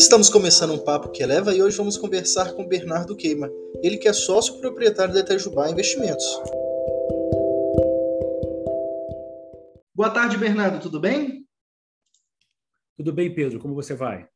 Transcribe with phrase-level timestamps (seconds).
[0.00, 3.50] Estamos começando um papo que eleva e hoje vamos conversar com Bernardo Queima,
[3.82, 6.24] ele que é sócio proprietário da Itajubá Investimentos.
[9.94, 11.46] Boa tarde, Bernardo, tudo bem?
[12.96, 14.26] Tudo bem, Pedro, como você vai?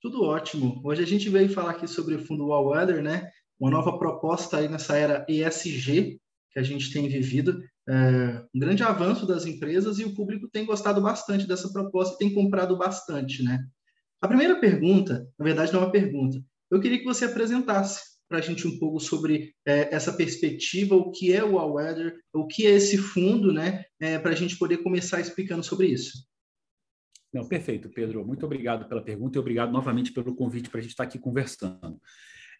[0.00, 0.80] Tudo ótimo.
[0.82, 3.30] Hoje a gente veio falar aqui sobre o fundo All Weather, né?
[3.60, 6.18] Uma nova proposta aí nessa era ESG
[6.50, 10.64] que a gente tem vivido é, um grande avanço das empresas e o público tem
[10.64, 13.62] gostado bastante dessa proposta, tem comprado bastante, né?
[14.20, 16.38] A primeira pergunta, na verdade, não é uma pergunta.
[16.70, 21.10] Eu queria que você apresentasse para a gente um pouco sobre é, essa perspectiva, o
[21.10, 23.84] que é o All Weather, o que é esse fundo, né?
[23.98, 26.28] É, para a gente poder começar explicando sobre isso.
[27.32, 28.24] Não, perfeito, Pedro.
[28.24, 32.00] Muito obrigado pela pergunta e obrigado novamente pelo convite para a gente estar aqui conversando.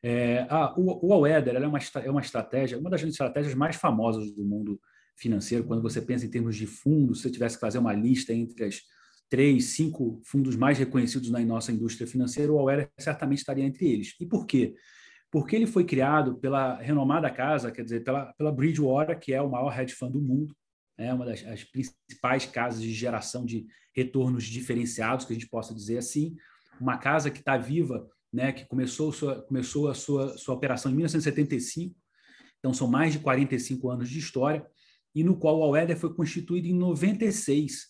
[0.02, 3.76] É, ah, o, o All Weather é uma, é uma estratégia, uma das estratégias mais
[3.76, 4.80] famosas do mundo
[5.16, 8.32] financeiro, quando você pensa em termos de fundos, se você tivesse que fazer uma lista
[8.32, 8.80] entre as
[9.30, 14.14] três, cinco fundos mais reconhecidos na nossa indústria financeira, o Aware certamente estaria entre eles.
[14.20, 14.74] E por quê?
[15.30, 19.48] Porque ele foi criado pela renomada casa, quer dizer, pela, pela Bridgewater, que é o
[19.48, 20.54] maior hedge fund do mundo,
[20.98, 25.72] é uma das as principais casas de geração de retornos diferenciados, que a gente possa
[25.72, 26.34] dizer assim,
[26.80, 30.96] uma casa que está viva, né, que começou, sua, começou a sua, sua operação em
[30.96, 31.94] 1975,
[32.58, 34.66] então são mais de 45 anos de história,
[35.14, 37.88] e no qual o All foi constituído em 96,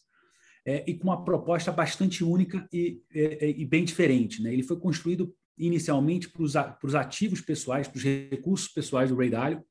[0.70, 4.40] é, e com uma proposta bastante única e, e, e bem diferente.
[4.40, 4.52] Né?
[4.52, 9.64] Ele foi construído inicialmente para os ativos pessoais, para os recursos pessoais do Ray Dalio,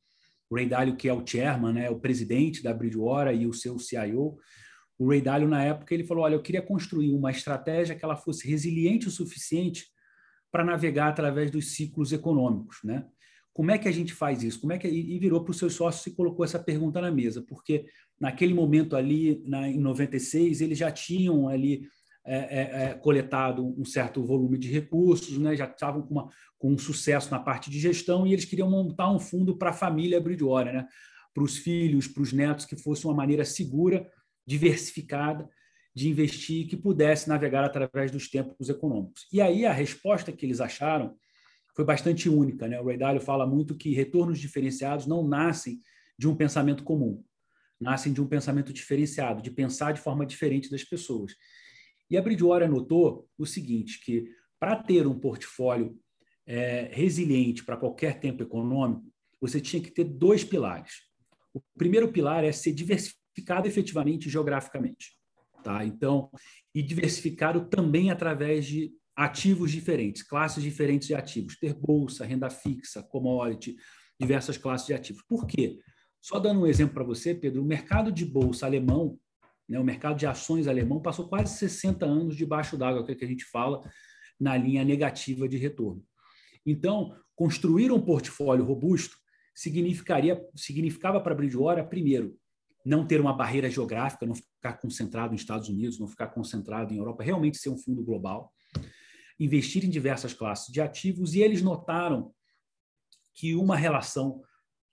[0.50, 3.80] o Ray Dalio que é o chairman, né, o presidente da Bridgewater e o seu
[3.80, 4.38] CIO.
[4.98, 8.18] O Ray Dalio, na época, ele falou, olha, eu queria construir uma estratégia que ela
[8.18, 9.86] fosse resiliente o suficiente
[10.52, 13.06] para navegar através dos ciclos econômicos, né?
[13.54, 14.62] Como é que a gente faz isso?
[14.62, 17.42] Como é que e virou para os seus sócios e colocou essa pergunta na mesa,
[17.42, 17.86] porque
[18.20, 21.88] naquele momento ali, na, em 96, eles já tinham ali
[22.26, 25.56] é, é, é, coletado um certo volume de recursos, né?
[25.56, 29.10] já estavam com, uma, com um sucesso na parte de gestão e eles queriam montar
[29.10, 30.88] um fundo para a família Bridgewater, né?
[31.34, 34.08] para os filhos, para os netos, que fosse uma maneira segura,
[34.46, 35.50] diversificada
[35.96, 39.26] de investir, que pudesse navegar através dos tempos econômicos.
[39.34, 41.16] E aí a resposta que eles acharam
[41.80, 42.68] foi bastante única.
[42.68, 42.78] Né?
[42.78, 45.80] O Ray Dalio fala muito que retornos diferenciados não nascem
[46.18, 47.24] de um pensamento comum,
[47.80, 51.38] nascem de um pensamento diferenciado, de pensar de forma diferente das pessoas.
[52.10, 54.26] E a Bridgewater notou o seguinte, que
[54.60, 55.98] para ter um portfólio
[56.46, 59.10] é, resiliente para qualquer tempo econômico,
[59.40, 61.04] você tinha que ter dois pilares.
[61.54, 65.18] O primeiro pilar é ser diversificado efetivamente geograficamente.
[65.64, 65.86] Tá?
[65.86, 66.30] Então,
[66.76, 73.04] e diversificado também através de ativos diferentes, classes diferentes de ativos, ter bolsa, renda fixa,
[73.04, 73.76] commodity,
[74.18, 75.22] diversas classes de ativos.
[75.28, 75.78] Por quê?
[76.22, 79.20] Só dando um exemplo para você, Pedro, o mercado de bolsa alemão,
[79.68, 83.26] né, o mercado de ações alemão, passou quase 60 anos debaixo d'água, que, é que
[83.26, 83.82] a gente fala
[84.40, 86.02] na linha negativa de retorno.
[86.66, 89.18] Então, construir um portfólio robusto
[89.54, 92.38] significaria, significava para Bridgewater, primeiro,
[92.86, 96.98] não ter uma barreira geográfica, não ficar concentrado nos Estados Unidos, não ficar concentrado em
[96.98, 98.50] Europa, realmente ser um fundo global
[99.40, 102.34] investir em diversas classes de ativos e eles notaram
[103.34, 104.42] que uma relação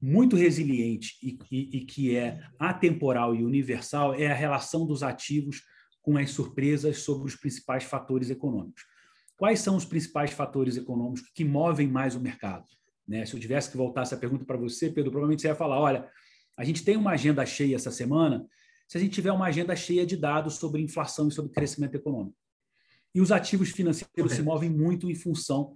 [0.01, 5.63] muito resiliente e, e, e, que é atemporal e universal é a relação dos ativos
[6.03, 8.85] com as surpresas sobre os principais fatores econômicos.
[9.37, 12.65] Quais são os principais fatores econômicos que movem mais o mercado?
[13.07, 13.25] Né?
[13.27, 16.09] Se eu tivesse que voltar essa pergunta para você, Pedro, provavelmente você ia falar: olha,
[16.57, 18.47] a gente tem uma agenda cheia essa semana.
[18.89, 22.37] Se a gente tiver uma agenda cheia de dados sobre inflação e sobre crescimento econômico.
[23.17, 25.73] E os ativos financeiros se movem muito em função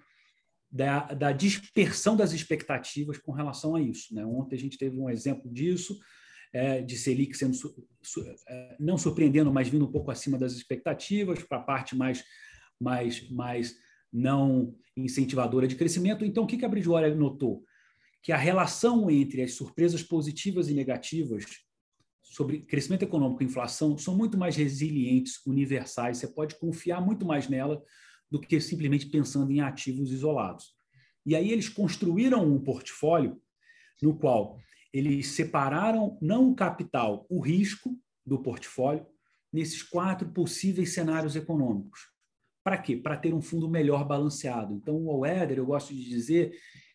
[0.71, 4.15] da, da, dispersão das expectativas com relação a isso.
[4.15, 4.23] Né?
[4.27, 5.99] Ontem a gente teve um exemplo disso,
[6.53, 10.53] é, de Selic sendo su, su, é, não surpreendendo, mas vindo um pouco acima das
[10.53, 12.23] expectativas, para a parte mais,
[12.79, 13.75] mais, mais
[14.13, 16.27] não incentivadora de crescimento.
[16.27, 17.65] Então, o que a Bridgewater notou?
[18.23, 21.47] Que a relação entre as surpresas positivas e negativas
[22.31, 27.49] sobre crescimento econômico e inflação são muito mais resilientes, universais, você pode confiar muito mais
[27.49, 27.83] nela
[28.31, 30.73] do que simplesmente pensando em ativos isolados.
[31.27, 33.43] E aí eles construíram um portfólio
[34.01, 34.57] no qual
[34.93, 39.05] eles separaram não o capital, o risco do portfólio
[39.53, 42.01] nesses quatro possíveis cenários econômicos.
[42.63, 42.97] Para quê?
[42.97, 44.73] Para ter um fundo melhor balanceado.
[44.73, 46.53] Então, o Weather, eu gosto de dizer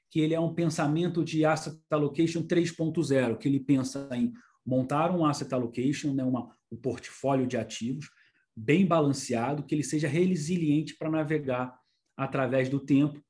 [0.10, 4.32] que ele é um pensamento de asset allocation 3.0, que ele pensa em
[4.66, 8.10] montar um asset allocation, né, uma, um portfólio de ativos
[8.56, 11.78] bem balanceado, que ele seja resiliente para navegar
[12.16, 13.22] através do tempo,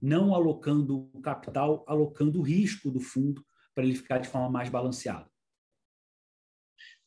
[0.00, 3.44] não alocando o capital, alocando o risco do fundo
[3.74, 5.26] para ele ficar de forma mais balanceada.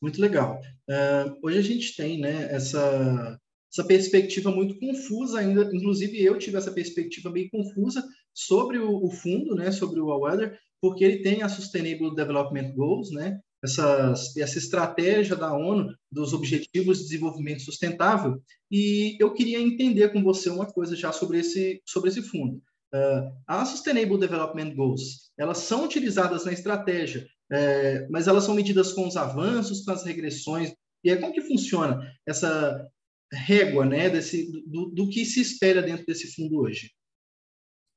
[0.02, 0.60] Muito legal.
[0.88, 3.38] Uh, hoje a gente tem né, essa,
[3.72, 8.04] essa perspectiva muito confusa ainda, inclusive eu tive essa perspectiva bem confusa
[8.34, 12.72] sobre o, o fundo, né, sobre o All Weather, porque ele tem a Sustainable Development
[12.74, 19.60] Goals, né, essa, essa estratégia da ONU dos Objetivos de Desenvolvimento Sustentável, e eu queria
[19.60, 22.62] entender com você uma coisa já sobre esse, sobre esse fundo.
[22.92, 28.92] Uh, as Sustainable Development Goals, elas são utilizadas na estratégia, é, mas elas são medidas
[28.92, 30.72] com os avanços, com as regressões,
[31.04, 32.88] e é como que funciona essa
[33.32, 36.90] régua né, desse, do, do que se espera dentro desse fundo hoje?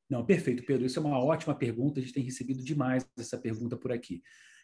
[0.09, 0.85] Não, perfeito, Pedro.
[0.85, 1.99] Isso é uma ótima pergunta.
[1.99, 4.21] A gente tem recebido demais essa pergunta por aqui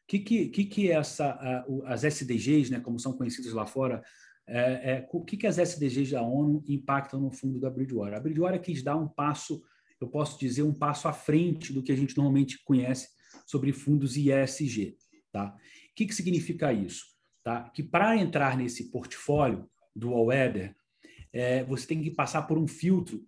[0.09, 4.03] que, que, que, que essa, as SDGs, né, como são conhecidas lá fora,
[4.47, 8.17] é, é, o que, que as SDGs da ONU impactam no fundo da Bridgewater?
[8.17, 9.61] A Bridgewater quis dar um passo,
[10.01, 13.09] eu posso dizer, um passo à frente do que a gente normalmente conhece
[13.45, 14.97] sobre fundos ISG.
[15.31, 15.55] Tá?
[15.55, 17.05] O que, que significa isso?
[17.43, 17.69] Tá?
[17.69, 23.23] Que para entrar nesse portfólio do All é, você tem que passar por um filtro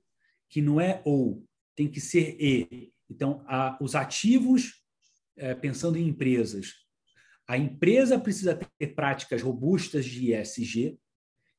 [0.50, 1.46] que não é ou,
[1.76, 2.92] tem que ser e.
[3.08, 4.81] Então, a, os ativos
[5.38, 6.74] é, pensando em empresas,
[7.48, 10.98] a empresa precisa ter práticas robustas de ESG,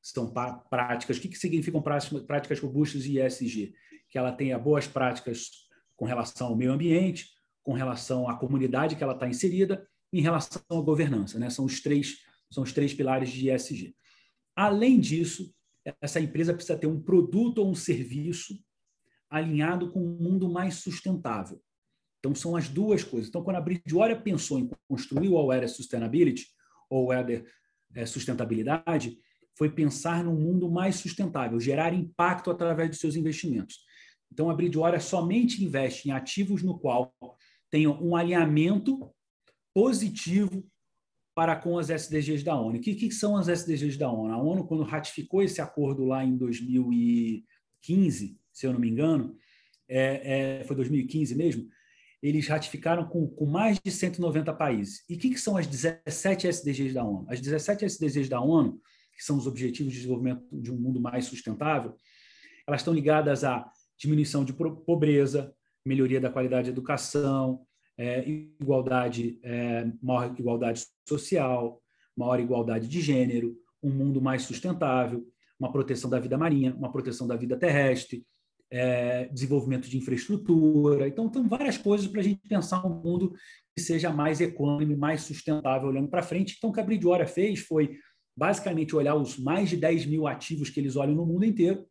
[0.01, 0.33] são
[0.69, 3.73] práticas, o que, que significam práticas, robustas de ESG?
[4.09, 5.49] Que ela tenha boas práticas
[5.95, 7.29] com relação ao meio ambiente,
[7.61, 11.49] com relação à comunidade que ela está inserida, em relação à governança, né?
[11.49, 12.17] São os três,
[12.51, 13.95] são os três pilares de ESG.
[14.55, 15.53] Além disso,
[16.01, 18.53] essa empresa precisa ter um produto ou um serviço
[19.29, 21.61] alinhado com um mundo mais sustentável.
[22.23, 23.27] Então, são as duas coisas.
[23.27, 26.47] Então, quando a Bridgewater pensou em construir o All Sustainability,
[26.89, 27.45] ou Weather
[27.93, 29.19] é, Sustentabilidade,
[29.57, 33.79] foi pensar num mundo mais sustentável, gerar impacto através de seus investimentos.
[34.31, 37.13] Então, a Bridgewater somente investe em ativos no qual
[37.69, 39.11] tenham um alinhamento
[39.73, 40.65] positivo
[41.35, 42.77] para com as SDGs da ONU.
[42.77, 44.33] O que, que, são as SDGs da ONU?
[44.33, 49.35] A ONU, quando ratificou esse acordo lá em 2015, se eu não me engano,
[49.89, 51.67] é, é, foi 2015 mesmo,
[52.23, 55.03] eles ratificaram com, com mais de 190 países.
[55.09, 57.25] E o que, que, são as 17 SDGs da ONU?
[57.29, 58.79] As 17 SDGs da ONU,
[59.13, 61.93] que são os Objetivos de Desenvolvimento de um Mundo Mais Sustentável,
[62.65, 65.53] elas estão ligadas à diminuição de pobreza,
[65.85, 67.61] melhoria da qualidade de educação,
[67.97, 71.83] é, igualdade, é, maior igualdade social,
[72.15, 75.27] maior igualdade de gênero, um mundo mais sustentável,
[75.59, 78.25] uma proteção da vida marinha, uma proteção da vida terrestre,
[78.73, 81.07] é, desenvolvimento de infraestrutura.
[81.07, 83.35] Então, tem várias coisas para a gente pensar um mundo
[83.75, 86.55] que seja mais econômico, mais sustentável olhando para frente.
[86.57, 87.99] Então, o que a Bridgewater fez foi
[88.35, 91.85] basicamente olhar os mais de 10 mil ativos que eles olham no mundo inteiro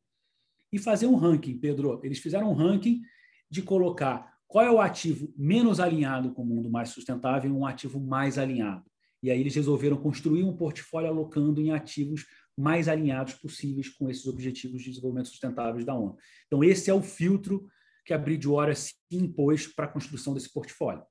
[0.73, 2.01] e fazer um ranking, Pedro.
[2.03, 3.01] Eles fizeram um ranking
[3.49, 7.65] de colocar qual é o ativo menos alinhado com o mundo mais sustentável e um
[7.65, 8.85] ativo mais alinhado.
[9.23, 12.27] E aí eles resolveram construir um portfólio alocando em ativos
[12.57, 16.17] mais alinhados possíveis com esses objetivos de desenvolvimento sustentáveis da ONU.
[16.47, 17.67] Então, esse é o filtro
[18.05, 21.03] que a Bridgewater se impôs para a construção desse portfólio.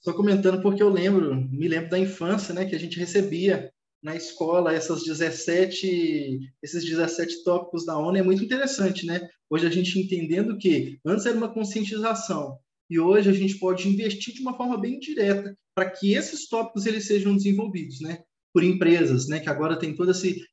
[0.00, 4.14] Só comentando porque eu lembro, me lembro da infância, né, que a gente recebia na
[4.14, 9.28] escola essas 17, esses 17 tópicos da ONU é muito interessante, né?
[9.50, 12.58] Hoje a gente entendendo que antes era uma conscientização
[12.88, 16.86] e hoje a gente pode investir de uma forma bem direta para que esses tópicos
[16.86, 18.22] eles sejam desenvolvidos, né?
[18.52, 20.12] Por empresas, né, que agora tem toda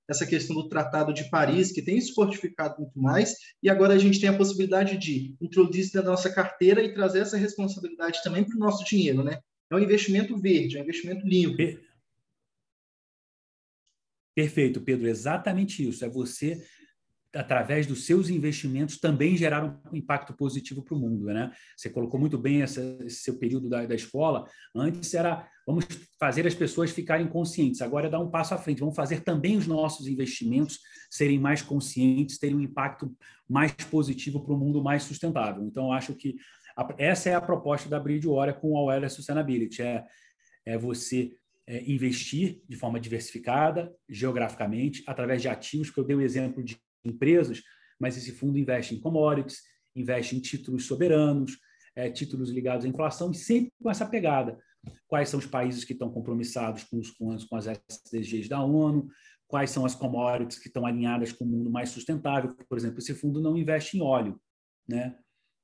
[0.09, 3.98] essa questão do Tratado de Paris, que tem se fortificado muito mais, e agora a
[3.98, 8.43] gente tem a possibilidade de introduzir isso na nossa carteira e trazer essa responsabilidade também
[8.43, 9.24] para o nosso dinheiro.
[9.24, 9.39] Né?
[9.72, 11.58] É um investimento verde, é um investimento limpo.
[14.36, 16.03] Perfeito, Pedro, exatamente isso.
[16.03, 16.62] É você
[17.36, 21.25] através dos seus investimentos, também gerar um impacto positivo para o mundo.
[21.25, 21.51] Né?
[21.75, 24.48] Você colocou muito bem essa, esse seu período da, da escola.
[24.74, 25.86] Antes era vamos
[26.20, 29.58] fazer as pessoas ficarem conscientes, agora é dar um passo à frente, vamos fazer também
[29.58, 33.12] os nossos investimentos serem mais conscientes, terem um impacto
[33.50, 35.65] mais positivo para o mundo mais sustentável.
[35.65, 36.36] Então, acho que
[36.77, 40.06] a, essa é a proposta da Bridgewater com o Aware Sustainability, é,
[40.65, 41.32] é você
[41.68, 46.80] é, investir de forma diversificada, geograficamente, através de ativos, que eu dei o exemplo de
[47.05, 47.62] empresas,
[48.00, 49.62] mas esse fundo investe em commodities,
[49.95, 51.57] investe em títulos soberanos,
[51.95, 54.57] é, títulos ligados à inflação, e sempre com essa pegada.
[55.07, 58.62] Quais são os países que estão compromissados com, os, com, as, com as SDGs da
[58.62, 59.07] ONU?
[59.47, 62.55] Quais são as commodities que estão alinhadas com o mundo mais sustentável?
[62.67, 64.39] Por exemplo, esse fundo não investe em óleo,
[64.88, 65.17] né?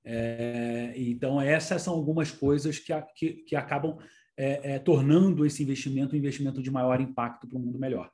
[0.03, 3.99] É, então, essas são algumas coisas que, que, que acabam
[4.35, 8.11] é, é, tornando esse investimento um investimento de maior impacto para um mundo melhor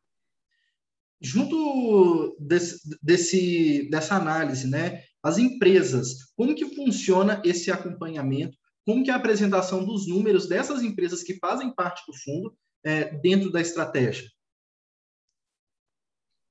[1.21, 9.09] junto desse, desse, dessa análise, né, as empresas, como que funciona esse acompanhamento, como que
[9.09, 12.55] é a apresentação dos números dessas empresas que fazem parte do fundo
[12.85, 14.29] é, dentro da estratégia?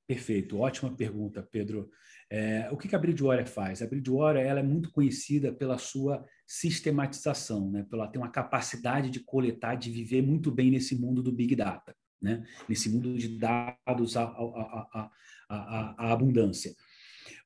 [0.07, 1.91] Perfeito, ótima pergunta, Pedro.
[2.31, 3.83] É, o que a Bridgewater faz?
[3.83, 7.85] A Bridgewater ela é muito conhecida pela sua sistematização, né?
[7.89, 11.97] pela ter uma capacidade de coletar, de viver muito bem nesse mundo do Big Data,
[12.21, 12.45] né?
[12.69, 15.11] nesse mundo de dados, a, a,
[15.49, 16.75] a, a abundância.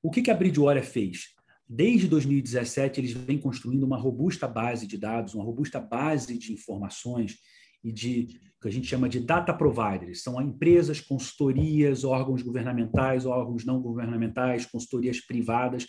[0.02, 1.34] O que a Bridgewater fez?
[1.68, 7.36] Desde 2017, eles vêm construindo uma robusta base de dados, uma robusta base de informações
[7.82, 13.64] e de que a gente chama de data providers, são empresas, consultorias, órgãos governamentais, órgãos
[13.64, 15.86] não governamentais, consultorias privadas,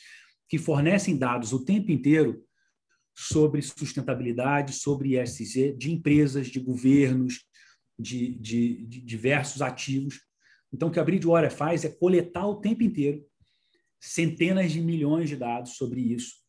[0.48, 2.42] que fornecem dados o tempo inteiro
[3.14, 7.44] sobre sustentabilidade, sobre ESG, de empresas, de governos,
[8.02, 10.20] de, de, de diversos ativos.
[10.74, 13.26] Então, o que a Bridgewater faz é coletar o tempo inteiro
[14.00, 16.42] centenas de milhões de dados sobre isso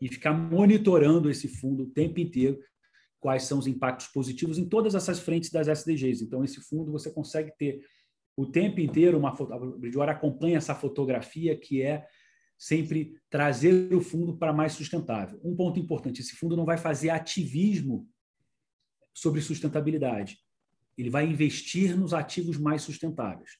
[0.00, 2.58] e ficar monitorando esse fundo o tempo inteiro
[3.20, 6.22] quais são os impactos positivos em todas essas frentes das SDGs.
[6.22, 7.80] Então, esse fundo você consegue ter
[8.36, 12.06] o tempo inteiro uma foto, a Bridgewater acompanha essa fotografia que é
[12.58, 15.40] sempre trazer o fundo para mais sustentável.
[15.42, 18.08] Um ponto importante, esse fundo não vai fazer ativismo
[19.14, 20.38] sobre sustentabilidade.
[20.96, 23.50] Ele vai investir nos ativos mais sustentáveis.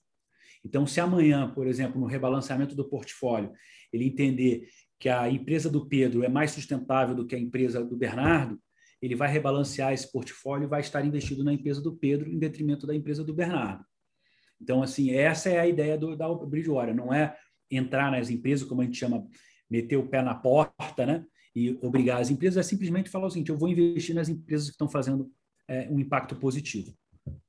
[0.64, 3.52] Então, se amanhã, por exemplo, no rebalanceamento do portfólio,
[3.92, 7.96] ele entender que a empresa do Pedro é mais sustentável do que a empresa do
[7.96, 8.60] Bernardo,
[9.00, 12.86] ele vai rebalancear esse portfólio e vai estar investido na empresa do Pedro em detrimento
[12.86, 13.84] da empresa do Bernardo.
[14.60, 17.36] Então, assim, essa é a ideia do, da Bridgewater, não é
[17.70, 19.26] entrar nas empresas, como a gente chama,
[19.68, 21.24] meter o pé na porta, né?
[21.54, 24.74] E obrigar as empresas, é simplesmente falar o seguinte: eu vou investir nas empresas que
[24.74, 25.30] estão fazendo
[25.68, 26.94] é, um impacto positivo.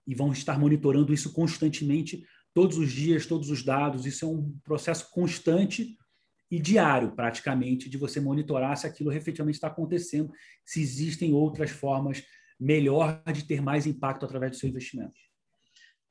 [0.05, 4.05] E vão estar monitorando isso constantemente, todos os dias, todos os dados.
[4.05, 5.97] Isso é um processo constante
[6.49, 10.31] e diário, praticamente, de você monitorar se aquilo efetivamente está acontecendo,
[10.65, 12.23] se existem outras formas
[12.59, 15.26] melhor de ter mais impacto através do seu investimento.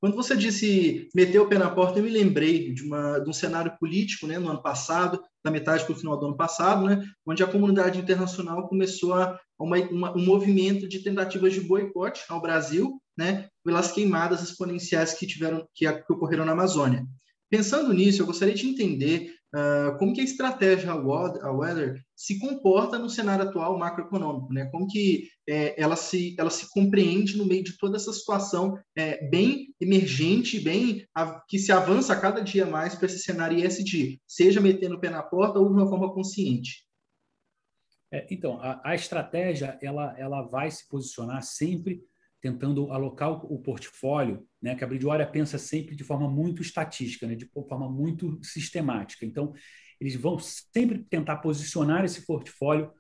[0.01, 3.33] Quando você disse meter o pé na porta, eu me lembrei de, uma, de um
[3.33, 7.03] cenário político né, no ano passado, da metade para o final do ano passado, né,
[7.27, 12.43] onde a comunidade internacional começou a, uma, uma, um movimento de tentativas de boicote ao
[12.43, 17.07] Brasil, né, pelas queimadas exponenciais que tiveram que, que ocorreram na Amazônia.
[17.49, 22.99] Pensando nisso, eu gostaria de entender uh, como que a estratégia a Weather se comporta
[22.99, 24.67] no cenário atual macroeconômico, né?
[24.67, 29.27] Como que é, ela, se, ela se compreende no meio de toda essa situação é,
[29.29, 34.61] bem emergente, bem a, que se avança cada dia mais para esse cenário ESG, seja
[34.61, 36.85] metendo o pé na porta ou de uma forma consciente.
[38.13, 42.03] É, então, a, a estratégia ela, ela vai se posicionar sempre
[42.41, 47.35] tentando alocar o, portfólio, né, que a Bridgewater pensa sempre de forma muito estatística, né,
[47.35, 49.25] de forma muito sistemática.
[49.25, 49.53] Então,
[50.01, 52.93] eles vão sempre tentar posicionar esse portfólio.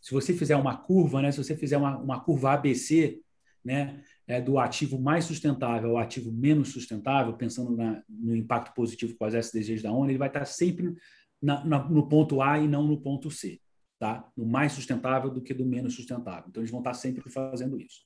[0.00, 3.20] Se você fizer uma curva, né, se você fizer uma, uma curva ABC,
[3.64, 9.16] né, é, do ativo mais sustentável ao ativo menos sustentável, pensando na, no impacto positivo
[9.16, 10.94] com as SDGs da ONU, ele vai estar sempre
[11.40, 13.60] na, na, no ponto A e não no ponto C,
[13.98, 14.28] tá?
[14.36, 16.46] No mais sustentável do que do menos sustentável.
[16.48, 18.00] Então, eles vão estar sempre fazendo isso.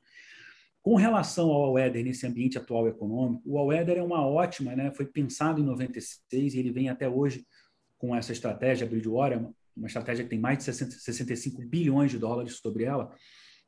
[0.85, 4.91] Com relação ao All-Weather nesse ambiente atual econômico, o All-Weather é uma ótima, né?
[4.91, 7.47] foi pensado em 96 e ele vem até hoje
[7.97, 9.41] com essa estratégia, Bridgewater,
[9.75, 13.11] uma estratégia que tem mais de 60, 65 bilhões de dólares sobre ela,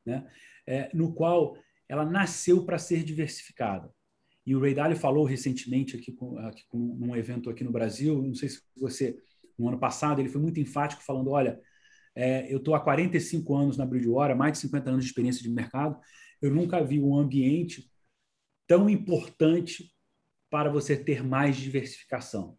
[0.04, 0.26] né?
[0.66, 1.56] É, no qual
[1.88, 3.90] ela nasceu para ser diversificada.
[4.44, 8.20] E o Ray Dalio falou recentemente aqui, com, aqui com, num evento aqui no Brasil,
[8.23, 9.16] não sei se você,
[9.58, 11.58] no ano passado, ele foi muito enfático falando, olha,
[12.14, 15.49] é, eu estou há 45 anos na Bridgewater, mais de 50 anos de experiência de
[15.49, 15.99] mercado,
[16.40, 17.90] eu nunca vi um ambiente
[18.66, 19.93] tão importante
[20.50, 22.59] para você ter mais diversificação.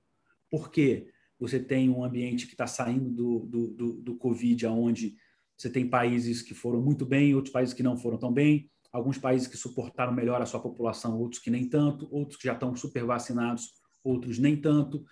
[0.50, 1.12] Por quê?
[1.40, 5.16] Você tem um ambiente que está saindo do, do, do, do Covid, onde
[5.58, 9.18] você tem países que foram muito bem, outros países que não foram tão bem, alguns
[9.18, 12.76] países que suportaram melhor a sua população, outros que nem tanto, outros que já estão
[12.76, 13.72] super vacinados,
[14.04, 15.04] outros nem tanto.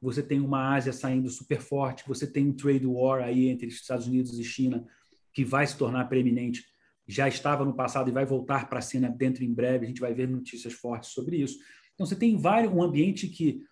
[0.00, 4.06] Você tem uma Ásia saindo super forte, você tem um trade war aí entre Estados
[4.06, 4.86] Unidos e China
[5.32, 6.64] que vai se tornar preeminente
[7.06, 10.00] já estava no passado e vai voltar para a cena dentro em breve, a gente
[10.00, 11.58] vai ver notícias fortes sobre isso.
[11.94, 13.62] Então, você tem vários, um ambiente que,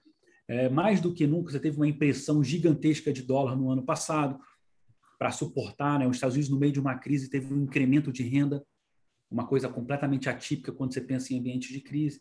[0.46, 4.38] é, mais do que nunca, você teve uma impressão gigantesca de dólar no ano passado
[5.18, 5.98] para suportar.
[5.98, 6.06] Né?
[6.06, 8.64] Os Estados Unidos, no meio de uma crise, teve um incremento de renda,
[9.30, 12.20] uma coisa completamente atípica quando você pensa em ambiente de crise.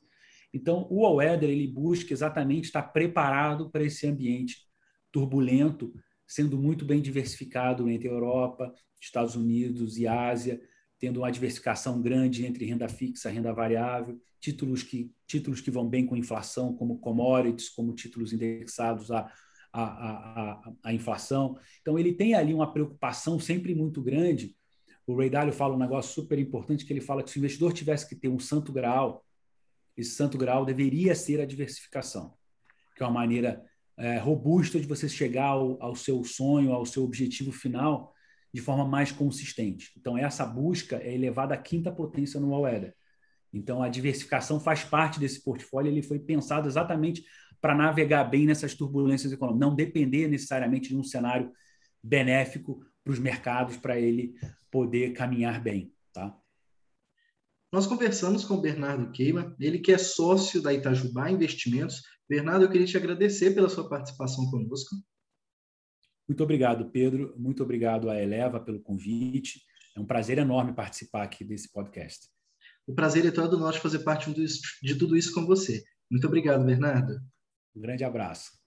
[0.54, 4.68] Então, o All-Weather, ele busca exatamente estar preparado para esse ambiente
[5.12, 5.94] turbulento,
[6.26, 10.62] sendo muito bem diversificado entre Europa, Estados Unidos e Ásia,
[11.02, 16.06] tendo uma diversificação grande entre renda fixa, renda variável, títulos que, títulos que vão bem
[16.06, 19.32] com inflação, como commodities, como títulos indexados à,
[19.74, 21.58] à, inflação.
[21.82, 24.56] Então, ele tem ali uma preocupação sempre muito grande.
[25.08, 27.74] O Ray Dalio fala um negócio super importante, que ele fala que se o investidor
[27.74, 29.26] tivesse que ter um santo grau,
[29.98, 32.36] esse santo grau deveria ser a diversificação.
[32.96, 33.66] que é uma maneira
[33.98, 38.14] é, robusta de você chegar ao, ao seu sonho, ao seu objetivo final
[38.54, 39.92] de forma mais consistente.
[39.98, 42.66] Então, essa busca é elevada à quinta potência no All
[43.54, 47.24] Então, a diversificação faz parte desse portfólio, ele foi pensado exatamente
[47.62, 51.52] para navegar bem nessas turbulências econômicas, não depender necessariamente de um cenário
[52.04, 54.34] benéfico para os mercados, para ele
[54.70, 55.94] poder caminhar bem.
[56.12, 56.36] Tá?
[57.72, 62.02] Nós conversamos com o Bernardo Queima, ele que é sócio da Itajubá Investimentos.
[62.28, 64.96] Bernardo, eu queria te agradecer pela sua participação conosco.
[66.32, 67.36] Muito obrigado, Pedro.
[67.38, 69.60] Muito obrigado à Eleva pelo convite.
[69.98, 72.30] É um prazer enorme participar aqui desse podcast.
[72.88, 75.84] O prazer é todo nosso fazer parte de tudo isso com você.
[76.10, 77.20] Muito obrigado, Bernardo.
[77.76, 78.61] Um grande abraço.